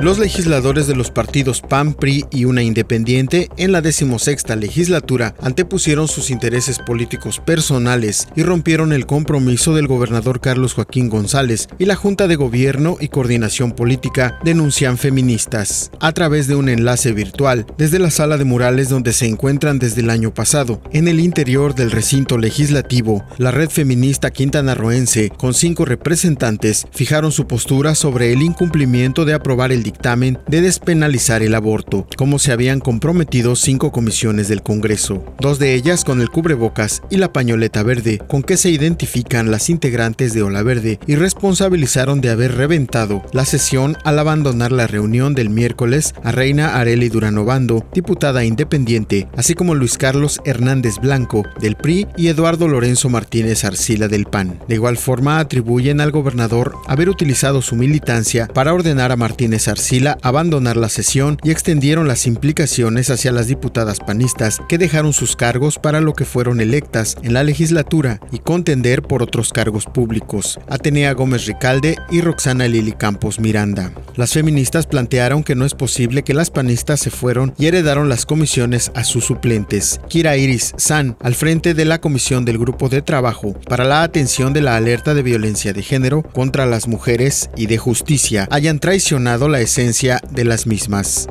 Los 0.00 0.18
legisladores 0.18 0.88
de 0.88 0.96
los 0.96 1.12
partidos 1.12 1.60
PAN, 1.60 1.94
PRI 1.94 2.26
y 2.30 2.46
una 2.46 2.62
independiente 2.62 3.48
en 3.56 3.70
la 3.70 3.80
decimosexta 3.80 4.56
legislatura 4.56 5.36
antepusieron 5.40 6.08
sus 6.08 6.30
intereses 6.30 6.80
políticos 6.80 7.40
personales 7.40 8.28
y 8.34 8.42
rompieron 8.42 8.92
el 8.92 9.06
compromiso 9.06 9.72
del 9.72 9.86
gobernador 9.86 10.40
Carlos 10.40 10.74
Joaquín 10.74 11.08
González 11.08 11.68
y 11.78 11.84
la 11.84 11.94
Junta 11.94 12.26
de 12.26 12.34
Gobierno 12.34 12.96
y 13.00 13.08
Coordinación 13.08 13.72
Política 13.72 14.40
denuncian 14.44 14.98
feministas 14.98 15.92
a 16.00 16.10
través 16.12 16.48
de 16.48 16.56
un 16.56 16.68
enlace 16.68 17.12
virtual 17.12 17.64
desde 17.78 18.00
la 18.00 18.10
sala 18.10 18.36
de 18.36 18.44
murales 18.44 18.88
donde 18.88 19.12
se 19.12 19.26
encuentran 19.26 19.78
desde 19.78 20.00
el 20.00 20.10
año 20.10 20.34
pasado. 20.34 20.82
En 20.92 21.06
el 21.06 21.20
interior 21.20 21.74
del 21.74 21.92
recinto 21.92 22.36
legislativo, 22.36 23.24
la 23.38 23.52
red 23.52 23.70
feminista 23.70 24.32
quintanarroense, 24.32 25.30
con 25.30 25.54
cinco 25.54 25.84
representantes, 25.84 26.86
fijaron 26.90 27.30
su 27.30 27.46
postura 27.46 27.94
sobre 27.94 28.32
el 28.32 28.42
incumplimiento 28.42 29.24
de 29.24 29.34
aprobar 29.34 29.70
el 29.70 29.83
dictamen 29.84 30.38
de 30.48 30.60
despenalizar 30.60 31.44
el 31.44 31.54
aborto, 31.54 32.08
como 32.16 32.40
se 32.40 32.50
habían 32.50 32.80
comprometido 32.80 33.54
cinco 33.54 33.92
comisiones 33.92 34.48
del 34.48 34.62
Congreso, 34.62 35.24
dos 35.38 35.60
de 35.60 35.74
ellas 35.74 36.02
con 36.04 36.20
el 36.20 36.30
cubrebocas 36.30 37.02
y 37.10 37.18
la 37.18 37.32
pañoleta 37.32 37.84
verde, 37.84 38.18
con 38.26 38.42
que 38.42 38.56
se 38.56 38.70
identifican 38.70 39.52
las 39.52 39.70
integrantes 39.70 40.34
de 40.34 40.42
Ola 40.42 40.64
Verde 40.64 40.98
y 41.06 41.14
responsabilizaron 41.14 42.20
de 42.20 42.30
haber 42.30 42.56
reventado 42.56 43.22
la 43.32 43.44
sesión 43.44 43.96
al 44.02 44.18
abandonar 44.18 44.72
la 44.72 44.88
reunión 44.88 45.34
del 45.34 45.50
miércoles 45.50 46.14
a 46.24 46.32
Reina 46.32 46.76
Areli 46.76 47.08
Duranovando, 47.08 47.86
diputada 47.94 48.44
independiente, 48.44 49.28
así 49.36 49.54
como 49.54 49.76
Luis 49.76 49.98
Carlos 49.98 50.40
Hernández 50.44 50.96
Blanco 51.00 51.44
del 51.60 51.76
PRI 51.76 52.08
y 52.16 52.28
Eduardo 52.28 52.66
Lorenzo 52.66 53.08
Martínez 53.10 53.64
Arcila 53.64 54.08
del 54.08 54.24
PAN. 54.24 54.58
De 54.66 54.74
igual 54.74 54.96
forma 54.96 55.38
atribuyen 55.38 56.00
al 56.00 56.10
gobernador 56.10 56.74
haber 56.88 57.08
utilizado 57.08 57.62
su 57.62 57.76
militancia 57.76 58.48
para 58.48 58.72
ordenar 58.72 59.12
a 59.12 59.16
Martínez 59.16 59.68
Arcila 59.68 59.73
abandonar 60.22 60.76
la 60.76 60.88
sesión 60.88 61.38
y 61.42 61.50
extendieron 61.50 62.08
las 62.08 62.26
implicaciones 62.26 63.10
hacia 63.10 63.32
las 63.32 63.46
diputadas 63.46 64.00
panistas 64.00 64.60
que 64.68 64.78
dejaron 64.78 65.12
sus 65.12 65.36
cargos 65.36 65.78
para 65.78 66.00
lo 66.00 66.14
que 66.14 66.24
fueron 66.24 66.60
electas 66.60 67.16
en 67.22 67.34
la 67.34 67.42
legislatura 67.42 68.20
y 68.32 68.38
contender 68.38 69.02
por 69.02 69.22
otros 69.22 69.52
cargos 69.52 69.86
públicos, 69.86 70.58
Atenea 70.68 71.12
Gómez 71.12 71.46
Ricalde 71.46 71.96
y 72.10 72.20
Roxana 72.20 72.68
Lili 72.68 72.92
Campos 72.92 73.40
Miranda. 73.40 73.92
Las 74.16 74.32
feministas 74.32 74.86
plantearon 74.86 75.42
que 75.42 75.54
no 75.54 75.64
es 75.64 75.74
posible 75.74 76.22
que 76.22 76.34
las 76.34 76.50
panistas 76.50 77.00
se 77.00 77.10
fueron 77.10 77.54
y 77.58 77.66
heredaron 77.66 78.08
las 78.08 78.26
comisiones 78.26 78.92
a 78.94 79.04
sus 79.04 79.24
suplentes. 79.24 80.00
Kira 80.08 80.36
Iris 80.36 80.72
San, 80.76 81.16
al 81.20 81.34
frente 81.34 81.74
de 81.74 81.84
la 81.84 82.00
comisión 82.00 82.44
del 82.44 82.58
grupo 82.58 82.88
de 82.88 83.02
trabajo 83.02 83.54
para 83.68 83.84
la 83.84 84.02
atención 84.02 84.52
de 84.52 84.62
la 84.62 84.76
alerta 84.76 85.14
de 85.14 85.22
violencia 85.22 85.72
de 85.72 85.82
género 85.82 86.22
contra 86.22 86.66
las 86.66 86.88
mujeres 86.88 87.50
y 87.56 87.66
de 87.66 87.78
justicia, 87.78 88.46
hayan 88.50 88.78
traicionado 88.78 89.48
la 89.48 89.60
esencia 89.64 90.20
de 90.30 90.44
las 90.44 90.66
mismas. 90.66 91.28